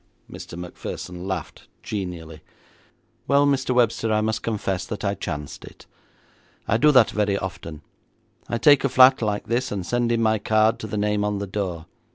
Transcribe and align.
Mr. 0.27 0.57
Macpherson 0.57 1.27
laughed 1.27 1.67
genially. 1.83 2.41
'Well, 3.27 3.45
Mr. 3.45 3.75
Webster, 3.75 4.11
I 4.11 4.21
must 4.21 4.41
confess 4.41 4.83
that 4.87 5.05
I 5.05 5.13
chanced 5.13 5.63
it. 5.63 5.85
I 6.67 6.77
do 6.77 6.91
that 6.91 7.11
very 7.11 7.37
often. 7.37 7.83
I 8.49 8.57
take 8.57 8.83
a 8.83 8.89
flat 8.89 9.21
like 9.21 9.45
this, 9.45 9.71
and 9.71 9.85
send 9.85 10.11
in 10.11 10.19
my 10.23 10.39
card 10.39 10.79
to 10.79 10.87
the 10.87 10.97
name 10.97 11.23
on 11.23 11.37
the 11.37 11.45
door. 11.45 11.85